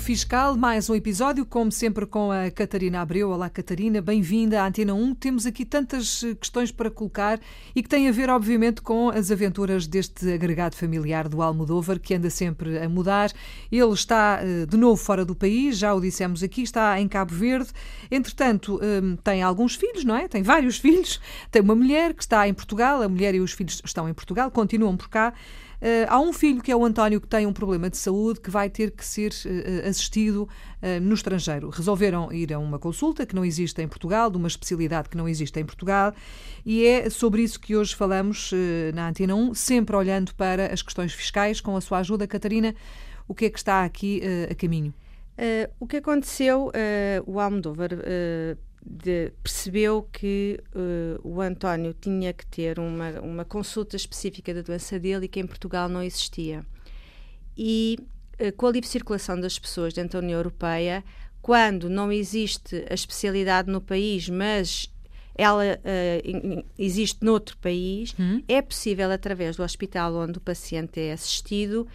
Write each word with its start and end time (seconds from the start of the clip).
Fiscal, 0.00 0.56
mais 0.56 0.88
um 0.88 0.94
episódio, 0.94 1.44
como 1.44 1.70
sempre, 1.70 2.06
com 2.06 2.32
a 2.32 2.50
Catarina 2.50 3.02
Abreu. 3.02 3.30
Olá, 3.30 3.50
Catarina, 3.50 4.00
bem-vinda 4.00 4.62
à 4.62 4.66
Antena 4.66 4.94
1. 4.94 5.14
Temos 5.14 5.44
aqui 5.44 5.64
tantas 5.64 6.24
eh, 6.24 6.34
questões 6.34 6.72
para 6.72 6.90
colocar 6.90 7.38
e 7.76 7.82
que 7.82 7.88
têm 7.88 8.08
a 8.08 8.12
ver, 8.12 8.30
obviamente, 8.30 8.80
com 8.80 9.10
as 9.10 9.30
aventuras 9.30 9.86
deste 9.86 10.32
agregado 10.32 10.74
familiar 10.74 11.28
do 11.28 11.42
Almodóvar, 11.42 12.00
que 12.00 12.14
anda 12.14 12.30
sempre 12.30 12.78
a 12.78 12.88
mudar. 12.88 13.30
Ele 13.70 13.92
está 13.92 14.40
eh, 14.42 14.64
de 14.66 14.76
novo 14.76 14.96
fora 14.96 15.24
do 15.24 15.36
país, 15.36 15.76
já 15.76 15.92
o 15.94 16.00
dissemos 16.00 16.42
aqui, 16.42 16.62
está 16.62 16.98
em 16.98 17.06
Cabo 17.06 17.34
Verde. 17.34 17.68
Entretanto, 18.10 18.80
eh, 18.82 19.18
tem 19.22 19.42
alguns 19.42 19.74
filhos, 19.74 20.02
não 20.02 20.16
é? 20.16 20.26
Tem 20.26 20.42
vários 20.42 20.78
filhos. 20.80 21.20
Tem 21.50 21.60
uma 21.60 21.74
mulher 21.74 22.14
que 22.14 22.22
está 22.22 22.48
em 22.48 22.54
Portugal, 22.54 23.02
a 23.02 23.08
mulher 23.08 23.34
e 23.34 23.40
os 23.40 23.52
filhos 23.52 23.82
estão 23.84 24.08
em 24.08 24.14
Portugal, 24.14 24.50
continuam 24.50 24.96
por 24.96 25.10
cá. 25.10 25.34
Uh, 25.80 26.04
há 26.08 26.20
um 26.20 26.30
filho 26.30 26.60
que 26.62 26.70
é 26.70 26.76
o 26.76 26.84
António 26.84 27.18
que 27.20 27.26
tem 27.26 27.46
um 27.46 27.54
problema 27.54 27.88
de 27.88 27.96
saúde 27.96 28.38
que 28.38 28.50
vai 28.50 28.68
ter 28.68 28.90
que 28.90 29.04
ser 29.04 29.32
uh, 29.32 29.88
assistido 29.88 30.42
uh, 30.42 31.00
no 31.00 31.14
estrangeiro. 31.14 31.70
Resolveram 31.70 32.30
ir 32.30 32.52
a 32.52 32.58
uma 32.58 32.78
consulta 32.78 33.24
que 33.24 33.34
não 33.34 33.42
existe 33.44 33.80
em 33.80 33.88
Portugal, 33.88 34.30
de 34.30 34.36
uma 34.36 34.48
especialidade 34.48 35.08
que 35.08 35.16
não 35.16 35.26
existe 35.26 35.58
em 35.58 35.64
Portugal, 35.64 36.12
e 36.66 36.84
é 36.84 37.08
sobre 37.08 37.42
isso 37.42 37.58
que 37.58 37.74
hoje 37.74 37.94
falamos 37.94 38.52
na 38.94 39.08
Antena 39.08 39.34
1, 39.34 39.54
sempre 39.54 39.96
olhando 39.96 40.34
para 40.34 40.72
as 40.72 40.82
questões 40.82 41.14
fiscais, 41.14 41.60
com 41.60 41.74
a 41.74 41.80
sua 41.80 41.98
ajuda, 41.98 42.26
Catarina. 42.26 42.74
O 43.26 43.34
que 43.34 43.46
é 43.46 43.50
que 43.50 43.58
está 43.58 43.84
aqui 43.84 44.20
a 44.50 44.54
caminho? 44.54 44.92
o 45.78 45.86
que 45.86 45.96
aconteceu, 45.96 46.70
o 47.26 47.40
Almodóvar 47.40 47.90
de, 48.82 49.32
percebeu 49.42 50.08
que 50.10 50.60
uh, 50.74 51.20
o 51.22 51.40
António 51.40 51.94
tinha 51.94 52.32
que 52.32 52.46
ter 52.46 52.78
uma, 52.78 53.20
uma 53.20 53.44
consulta 53.44 53.96
específica 53.96 54.54
da 54.54 54.62
doença 54.62 54.98
dele 54.98 55.26
e 55.26 55.28
que 55.28 55.40
em 55.40 55.46
Portugal 55.46 55.88
não 55.88 56.02
existia. 56.02 56.64
E 57.56 57.98
uh, 58.40 58.52
com 58.56 58.66
a 58.66 58.72
livre 58.72 58.88
circulação 58.88 59.38
das 59.38 59.58
pessoas 59.58 59.92
dentro 59.92 60.12
da 60.20 60.24
União 60.24 60.38
Europeia, 60.38 61.04
quando 61.42 61.88
não 61.88 62.10
existe 62.10 62.84
a 62.90 62.94
especialidade 62.94 63.70
no 63.70 63.80
país, 63.80 64.28
mas 64.28 64.90
ela 65.34 65.62
uh, 65.64 66.64
existe 66.78 67.24
noutro 67.24 67.56
país, 67.58 68.14
hum. 68.18 68.42
é 68.48 68.60
possível, 68.62 69.10
através 69.10 69.56
do 69.56 69.62
hospital 69.62 70.14
onde 70.14 70.38
o 70.38 70.40
paciente 70.40 71.00
é 71.00 71.12
assistido, 71.12 71.86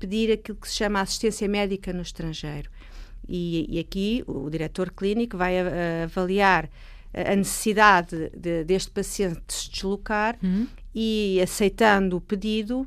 pedir 0.00 0.32
aquilo 0.32 0.56
que 0.56 0.66
se 0.66 0.76
chama 0.76 1.02
assistência 1.02 1.46
médica 1.46 1.92
no 1.92 2.00
estrangeiro. 2.00 2.70
E, 3.28 3.66
e 3.68 3.78
aqui 3.78 4.24
o 4.26 4.48
diretor 4.48 4.90
clínico 4.90 5.36
vai 5.36 5.58
a, 5.58 5.62
a 5.62 6.04
avaliar 6.04 6.68
a 7.12 7.34
necessidade 7.34 8.30
de, 8.36 8.64
deste 8.64 8.90
paciente 8.90 9.40
se 9.48 9.70
deslocar 9.70 10.36
uhum. 10.42 10.66
e, 10.94 11.40
aceitando 11.42 12.16
o 12.16 12.20
pedido, 12.20 12.86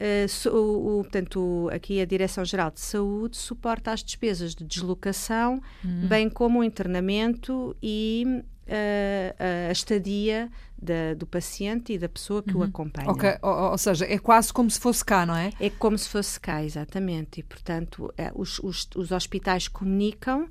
uh, 0.00 0.48
o, 0.54 1.00
o, 1.00 1.02
portanto, 1.02 1.68
aqui 1.72 2.00
a 2.00 2.04
Direção-Geral 2.04 2.70
de 2.70 2.80
Saúde 2.80 3.36
suporta 3.36 3.92
as 3.92 4.02
despesas 4.02 4.54
de 4.54 4.64
deslocação, 4.64 5.60
uhum. 5.84 6.06
bem 6.08 6.28
como 6.28 6.60
o 6.60 6.64
internamento 6.64 7.76
e 7.82 8.42
a, 8.68 9.68
a 9.68 9.72
estadia 9.72 10.50
da, 10.80 11.14
do 11.14 11.26
paciente 11.26 11.92
e 11.92 11.98
da 11.98 12.08
pessoa 12.08 12.42
que 12.42 12.54
uhum. 12.54 12.60
o 12.60 12.64
acompanha. 12.64 13.10
Okay. 13.10 13.36
Ou, 13.42 13.70
ou, 13.70 13.78
seja, 13.78 14.04
é 14.04 14.18
quase 14.18 14.52
como 14.52 14.70
se 14.70 14.78
fosse 14.78 15.04
cá, 15.04 15.24
não 15.24 15.36
é? 15.36 15.52
É 15.58 15.70
como 15.70 15.96
se 15.96 16.08
fosse 16.08 16.38
cá, 16.38 16.62
exatamente. 16.62 17.40
E, 17.40 17.42
portanto, 17.42 18.12
é, 18.16 18.30
os, 18.34 18.58
os, 18.58 18.88
os 18.94 19.12
hospitais 19.12 19.68
comunicam 19.68 20.48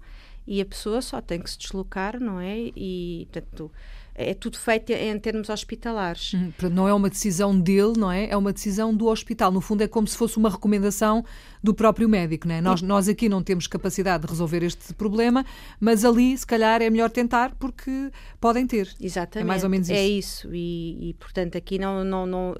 e 0.47 0.61
a 0.61 0.65
pessoa 0.65 1.01
só 1.01 1.21
tem 1.21 1.39
que 1.39 1.49
se 1.49 1.57
deslocar, 1.57 2.19
não 2.19 2.39
é? 2.39 2.71
E, 2.75 3.27
portanto, 3.31 3.71
é 4.15 4.33
tudo 4.33 4.57
feito 4.57 4.91
em 4.91 5.19
termos 5.19 5.49
hospitalares. 5.49 6.33
Hum, 6.33 6.51
não 6.71 6.87
é 6.87 6.93
uma 6.93 7.09
decisão 7.09 7.59
dele, 7.59 7.93
não 7.97 8.09
é? 8.09 8.29
É 8.29 8.37
uma 8.37 8.53
decisão 8.53 8.95
do 8.95 9.07
hospital. 9.07 9.51
No 9.51 9.59
fundo, 9.59 9.83
é 9.83 9.87
como 9.87 10.07
se 10.07 10.15
fosse 10.17 10.37
uma 10.37 10.49
recomendação 10.49 11.23
do 11.61 11.73
próprio 11.73 12.07
médico, 12.07 12.47
não 12.47 12.55
é? 12.55 12.61
Nós, 12.61 12.81
nós 12.81 13.09
aqui 13.09 13.27
não 13.27 13.43
temos 13.43 13.67
capacidade 13.67 14.25
de 14.25 14.29
resolver 14.29 14.63
este 14.63 14.93
problema, 14.93 15.45
mas 15.79 16.05
ali, 16.05 16.37
se 16.37 16.47
calhar, 16.47 16.81
é 16.81 16.89
melhor 16.89 17.09
tentar 17.09 17.53
porque 17.55 18.09
podem 18.39 18.65
ter. 18.65 18.89
Exatamente. 19.01 19.45
É 19.45 19.47
mais 19.47 19.63
ou 19.63 19.69
menos 19.69 19.89
isso. 19.89 19.99
É 19.99 20.07
isso. 20.07 20.49
E, 20.53 21.09
e 21.09 21.13
portanto, 21.15 21.57
aqui 21.57 21.77
não, 21.77 22.03
não, 22.03 22.25
não 22.25 22.55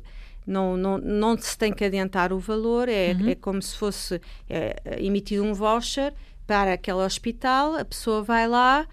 não, 0.45 0.77
não, 0.77 0.97
não 0.99 1.37
se 1.37 1.57
tem 1.57 1.73
que 1.73 1.83
adiantar 1.83 2.31
o 2.31 2.37
valor, 2.37 2.87
é, 2.87 3.13
uhum. 3.13 3.29
é 3.29 3.35
como 3.35 3.59
se 3.59 3.75
fosse 3.75 4.22
é, 4.47 4.75
emitido 4.99 5.43
um 5.43 5.55
voucher 5.55 6.13
para 6.45 6.73
aquele 6.73 6.99
hospital, 6.99 7.75
a 7.75 7.83
pessoa 7.83 8.22
vai 8.22 8.47
lá, 8.47 8.87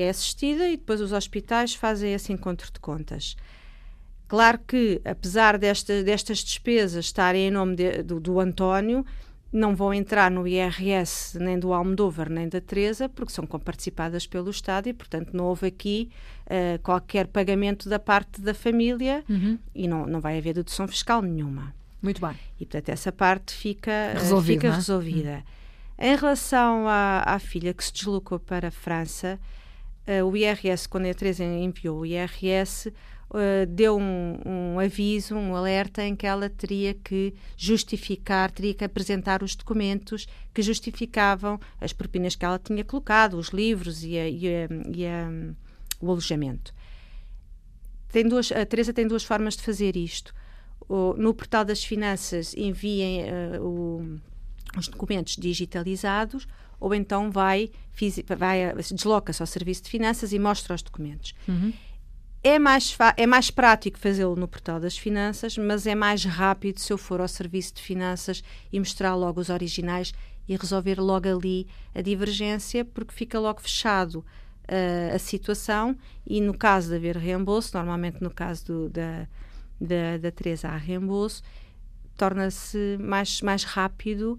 é 0.00 0.10
assistida 0.10 0.68
e 0.68 0.76
depois 0.76 1.00
os 1.00 1.12
hospitais 1.12 1.74
fazem 1.74 2.12
esse 2.12 2.32
encontro 2.32 2.70
de 2.72 2.78
contas. 2.78 3.36
Claro 4.28 4.58
que, 4.66 5.00
apesar 5.04 5.56
desta, 5.56 6.02
destas 6.02 6.38
despesas 6.38 7.06
estarem 7.06 7.48
em 7.48 7.50
nome 7.50 7.76
de, 7.76 8.02
do, 8.02 8.20
do, 8.20 8.38
António, 8.38 9.04
não 9.50 9.74
vão 9.74 9.94
entrar 9.94 10.30
no 10.30 10.46
IRS 10.46 11.38
nem 11.38 11.58
do 11.58 11.72
Almodóvar 11.72 12.28
nem 12.28 12.46
da 12.46 12.60
Teresa, 12.60 13.08
porque 13.08 13.32
são 13.32 13.46
comparticipadas 13.46 14.26
pelo 14.26 14.50
Estado 14.50 14.86
e, 14.86 14.92
portanto, 14.92 15.30
não 15.32 15.46
houve 15.46 15.66
aqui 15.66 16.10
uh, 16.44 16.78
qualquer 16.82 17.26
pagamento 17.28 17.88
da 17.88 17.98
parte 17.98 18.42
da 18.42 18.52
família 18.52 19.24
uhum. 19.30 19.58
e 19.74 19.88
não, 19.88 20.06
não 20.06 20.20
vai 20.20 20.36
haver 20.36 20.52
dedução 20.52 20.86
fiscal 20.86 21.22
nenhuma. 21.22 21.74
Muito 22.02 22.20
bem. 22.20 22.36
E, 22.60 22.66
portanto, 22.66 22.90
essa 22.90 23.10
parte 23.10 23.54
fica 23.54 24.12
resolvida. 24.12 24.60
Fica 24.60 24.74
resolvida. 24.74 25.30
Uhum. 25.30 25.58
Em 26.00 26.16
relação 26.16 26.86
à, 26.86 27.22
à 27.26 27.38
filha 27.38 27.72
que 27.72 27.82
se 27.82 27.92
deslocou 27.92 28.38
para 28.38 28.68
a 28.68 28.70
França, 28.70 29.40
uh, 30.08 30.24
o 30.24 30.36
IRS, 30.36 30.88
quando 30.88 31.06
a 31.06 31.14
Teresa 31.14 31.44
enviou 31.44 32.00
o 32.00 32.06
IRS, 32.06 32.88
uh, 32.88 33.66
deu 33.68 33.98
um, 33.98 34.38
um, 34.44 34.80
aviso, 34.80 35.34
um 35.34 35.54
alerta 35.54 36.02
em 36.02 36.16
que 36.16 36.26
ela 36.26 36.48
teria 36.48 36.94
que 36.94 37.34
justificar, 37.56 38.50
teria 38.50 38.74
que 38.74 38.84
apresentar 38.84 39.42
os 39.42 39.54
documentos 39.54 40.26
que 40.54 40.62
justificavam 40.62 41.60
as 41.80 41.92
propinas 41.92 42.34
que 42.34 42.44
ela 42.44 42.58
tinha 42.58 42.84
colocado, 42.84 43.34
os 43.34 43.48
livros 43.48 44.02
e, 44.02 44.18
a, 44.18 44.28
e, 44.28 44.48
a, 44.48 44.68
e 44.94 45.06
a, 45.06 45.30
o 46.00 46.10
alojamento. 46.10 46.74
Tem 48.10 48.26
duas, 48.26 48.50
a 48.50 48.64
Teresa 48.64 48.92
tem 48.92 49.06
duas 49.06 49.22
formas 49.22 49.56
de 49.56 49.62
fazer 49.62 49.96
isto. 49.96 50.34
O, 50.88 51.12
no 51.14 51.34
portal 51.34 51.64
das 51.64 51.84
finanças 51.84 52.54
enviem 52.54 53.24
uh, 53.24 53.62
o, 53.62 54.18
os 54.76 54.88
documentos 54.88 55.36
digitalizados 55.36 56.46
ou 56.80 56.94
então 56.94 57.30
vai, 57.30 57.70
vai 58.38 58.74
desloca-se 58.74 59.42
ao 59.42 59.46
serviço 59.46 59.84
de 59.84 59.90
finanças 59.90 60.32
e 60.32 60.38
mostra 60.38 60.74
os 60.74 60.82
documentos. 60.82 61.34
Uhum. 61.46 61.72
É 62.42 62.58
mais, 62.58 62.96
é 63.16 63.26
mais 63.26 63.50
prático 63.50 63.98
fazê-lo 63.98 64.36
no 64.36 64.46
portal 64.46 64.78
das 64.78 64.96
finanças, 64.96 65.58
mas 65.58 65.86
é 65.86 65.94
mais 65.94 66.24
rápido 66.24 66.78
se 66.78 66.92
eu 66.92 66.96
for 66.96 67.20
ao 67.20 67.26
serviço 67.26 67.74
de 67.74 67.82
finanças 67.82 68.44
e 68.72 68.78
mostrar 68.78 69.14
logo 69.16 69.40
os 69.40 69.48
originais 69.48 70.12
e 70.48 70.56
resolver 70.56 71.00
logo 71.00 71.28
ali 71.28 71.66
a 71.94 72.00
divergência, 72.00 72.84
porque 72.84 73.12
fica 73.12 73.40
logo 73.40 73.60
fechado 73.60 74.24
uh, 74.68 75.14
a 75.14 75.18
situação 75.18 75.96
e 76.24 76.40
no 76.40 76.56
caso 76.56 76.90
de 76.90 76.96
haver 76.96 77.16
reembolso, 77.16 77.76
normalmente 77.76 78.22
no 78.22 78.30
caso 78.30 78.64
do, 78.64 78.88
da, 78.88 79.26
da, 79.80 80.16
da 80.18 80.30
Teresa 80.30 80.68
há 80.68 80.76
reembolso, 80.76 81.42
torna-se 82.16 82.96
mais, 83.00 83.42
mais 83.42 83.64
rápido 83.64 84.38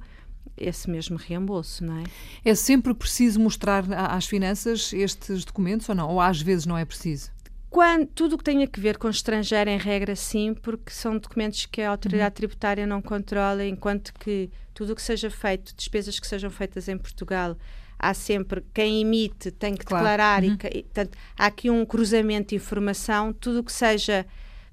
esse 0.60 0.90
mesmo 0.90 1.18
reembolso, 1.18 1.84
não 1.84 1.98
é? 1.98 2.04
É 2.44 2.56
sempre 2.56 2.94
preciso 2.94 3.40
mostrar 3.40 3.86
às 3.92 4.26
finanças 4.26 4.94
estes 4.94 5.46
documentos 5.46 5.88
ou 5.90 5.96
não? 5.96 6.10
Ou 6.10 6.22
às 6.22 6.42
vezes 6.42 6.66
não 6.66 6.78
é 6.78 6.86
preciso? 6.86 7.32
Quando, 7.70 8.08
tudo 8.08 8.34
o 8.34 8.38
que 8.38 8.44
tem 8.44 8.64
a 8.64 8.68
ver 8.78 8.98
com 8.98 9.10
estrangeiro, 9.10 9.70
em 9.70 9.78
regra, 9.78 10.16
sim, 10.16 10.56
porque 10.56 10.92
são 10.92 11.18
documentos 11.18 11.68
que 11.68 11.82
a 11.82 11.92
autoridade 11.92 12.32
uhum. 12.32 12.36
tributária 12.36 12.88
não 12.88 13.02
controla, 13.02 13.64
enquanto 13.64 14.12
que 14.14 14.50
tudo 14.74 14.94
o 14.94 14.96
que 14.96 15.02
seja 15.02 15.30
feito, 15.30 15.76
despesas 15.76 16.20
que 16.20 16.26
sejam 16.26 16.50
feitas 16.50 16.88
em 16.88 16.98
Portugal, 16.98 17.56
há 18.00 18.14
sempre 18.14 18.64
quem 18.74 19.02
emite 19.02 19.52
tem 19.52 19.76
que 19.76 19.86
claro. 19.86 20.04
declarar 20.04 20.44
uhum. 20.44 20.58
e, 20.74 20.84
portanto, 20.84 21.18
há 21.38 21.46
aqui 21.46 21.70
um 21.70 21.86
cruzamento 21.86 22.50
de 22.50 22.56
informação, 22.56 23.32
tudo 23.32 23.60
o 23.60 23.64
que 23.64 23.74
seja 23.74 24.26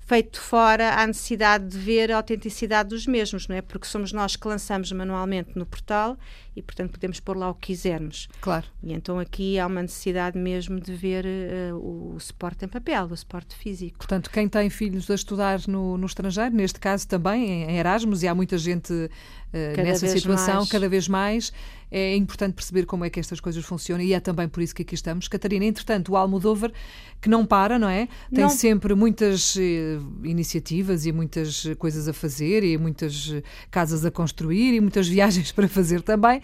feito 0.06 0.40
fora, 0.40 0.94
há 0.94 1.06
necessidade 1.06 1.66
de 1.66 1.76
ver 1.76 2.12
a 2.12 2.16
autenticidade 2.16 2.90
dos 2.90 3.06
mesmos, 3.08 3.48
não 3.48 3.56
é? 3.56 3.60
Porque 3.60 3.86
somos 3.86 4.12
nós 4.12 4.36
que 4.36 4.46
lançamos 4.46 4.90
manualmente 4.92 5.50
no 5.56 5.66
portal 5.66 6.16
e, 6.54 6.62
portanto, 6.62 6.92
podemos 6.92 7.18
pôr 7.18 7.36
lá 7.36 7.50
o 7.50 7.54
que 7.54 7.66
quisermos. 7.66 8.28
Claro. 8.40 8.66
E 8.82 8.92
então 8.92 9.18
aqui 9.18 9.58
há 9.58 9.66
uma 9.66 9.82
necessidade 9.82 10.38
mesmo 10.38 10.80
de 10.80 10.94
ver 10.94 11.26
uh, 11.26 12.14
o 12.14 12.20
suporte 12.20 12.64
em 12.64 12.68
papel, 12.68 13.06
o 13.06 13.16
suporte 13.16 13.56
físico. 13.56 13.98
Portanto, 13.98 14.30
quem 14.30 14.48
tem 14.48 14.70
filhos 14.70 15.10
a 15.10 15.14
estudar 15.14 15.60
no, 15.66 15.98
no 15.98 16.06
estrangeiro, 16.06 16.54
neste 16.54 16.78
caso 16.78 17.08
também 17.08 17.64
em 17.64 17.76
Erasmus, 17.76 18.22
e 18.22 18.28
há 18.28 18.34
muita 18.34 18.56
gente 18.56 18.92
uh, 18.92 19.76
nessa 19.76 20.06
situação, 20.06 20.58
mais. 20.58 20.68
cada 20.70 20.88
vez 20.88 21.08
mais, 21.08 21.52
é 21.90 22.16
importante 22.16 22.54
perceber 22.54 22.84
como 22.84 23.04
é 23.04 23.10
que 23.10 23.20
estas 23.20 23.40
coisas 23.40 23.64
funcionam 23.64 24.04
e 24.04 24.12
é 24.12 24.20
também 24.20 24.48
por 24.48 24.62
isso 24.62 24.74
que 24.74 24.82
aqui 24.82 24.94
estamos. 24.94 25.28
Catarina, 25.28 25.64
entretanto, 25.64 26.12
o 26.12 26.16
Almodóvar, 26.16 26.72
que 27.20 27.28
não 27.28 27.46
para, 27.46 27.78
não 27.78 27.88
é? 27.88 28.08
Tem 28.32 28.44
não. 28.44 28.48
sempre 28.48 28.94
muitas 28.94 29.56
eh, 29.56 29.98
iniciativas 30.24 31.06
e 31.06 31.12
muitas 31.12 31.64
coisas 31.78 32.08
a 32.08 32.12
fazer 32.12 32.64
e 32.64 32.76
muitas 32.76 33.32
casas 33.70 34.04
a 34.04 34.10
construir 34.10 34.74
e 34.74 34.80
muitas 34.80 35.06
viagens 35.08 35.52
para 35.52 35.68
fazer 35.68 36.02
também. 36.02 36.42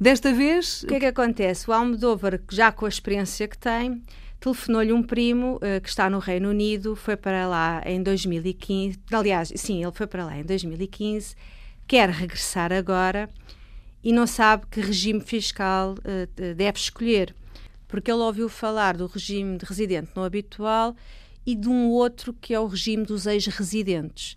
Desta 0.00 0.32
vez... 0.32 0.82
O 0.82 0.86
que 0.86 0.94
é 0.94 1.00
que 1.00 1.06
acontece? 1.06 1.70
O 1.70 1.72
Almodóvar, 1.72 2.40
já 2.50 2.72
com 2.72 2.86
a 2.86 2.88
experiência 2.88 3.46
que 3.46 3.58
tem, 3.58 4.02
telefonou-lhe 4.40 4.92
um 4.92 5.02
primo 5.02 5.56
uh, 5.56 5.80
que 5.80 5.88
está 5.88 6.08
no 6.08 6.18
Reino 6.18 6.48
Unido, 6.48 6.96
foi 6.96 7.16
para 7.16 7.46
lá 7.46 7.82
em 7.84 8.02
2015, 8.02 8.98
aliás, 9.12 9.52
sim, 9.54 9.82
ele 9.82 9.92
foi 9.92 10.06
para 10.06 10.24
lá 10.24 10.38
em 10.38 10.42
2015, 10.42 11.36
quer 11.86 12.08
regressar 12.08 12.72
agora 12.72 13.28
e 14.02 14.12
não 14.12 14.26
sabe 14.26 14.66
que 14.70 14.80
regime 14.80 15.20
fiscal 15.20 15.94
uh, 15.94 16.54
deve 16.54 16.78
escolher, 16.78 17.34
porque 17.86 18.10
ele 18.10 18.20
ouviu 18.20 18.48
falar 18.48 18.96
do 18.96 19.06
regime 19.06 19.58
de 19.58 19.64
residente 19.64 20.10
não 20.14 20.24
habitual 20.24 20.94
e 21.46 21.54
de 21.54 21.68
um 21.68 21.88
outro 21.88 22.32
que 22.32 22.54
é 22.54 22.60
o 22.60 22.66
regime 22.66 23.04
dos 23.04 23.26
ex-residentes. 23.26 24.36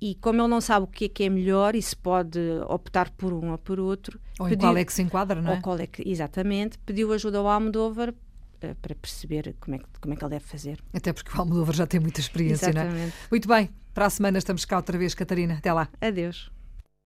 E 0.00 0.14
como 0.16 0.40
ele 0.40 0.48
não 0.48 0.60
sabe 0.60 0.84
o 0.84 0.86
que 0.86 1.06
é 1.06 1.08
que 1.08 1.24
é 1.24 1.28
melhor 1.28 1.74
e 1.74 1.80
se 1.80 1.96
pode 1.96 2.38
optar 2.68 3.10
por 3.10 3.32
um 3.32 3.52
ou 3.52 3.58
por 3.58 3.80
outro. 3.80 4.20
Ou 4.38 4.46
pediu, 4.46 4.56
em 4.56 4.60
qual 4.60 4.76
é 4.76 4.84
que 4.84 4.92
se 4.92 5.02
enquadra, 5.02 5.40
não 5.40 5.52
é? 5.52 5.56
Ou 5.56 5.62
qual 5.62 5.78
é 5.78 5.86
que, 5.86 6.06
exatamente. 6.06 6.78
Pediu 6.78 7.12
ajuda 7.12 7.38
ao 7.38 7.48
Almodóvar 7.48 8.12
eh, 8.60 8.74
para 8.82 8.94
perceber 8.94 9.54
como 9.58 9.76
é, 9.76 9.78
que, 9.78 9.84
como 10.00 10.12
é 10.12 10.16
que 10.16 10.24
ele 10.24 10.30
deve 10.30 10.44
fazer. 10.44 10.78
Até 10.92 11.12
porque 11.12 11.34
o 11.34 11.40
Almodóvar 11.40 11.74
já 11.74 11.86
tem 11.86 12.00
muita 12.00 12.20
experiência, 12.20 12.72
não 12.72 12.82
é? 12.82 13.12
Muito 13.30 13.48
bem, 13.48 13.70
para 13.94 14.06
a 14.06 14.10
semana 14.10 14.36
estamos 14.36 14.64
cá 14.64 14.76
outra 14.76 14.98
vez, 14.98 15.14
Catarina. 15.14 15.54
Até 15.54 15.72
lá. 15.72 15.88
Adeus. 16.00 16.50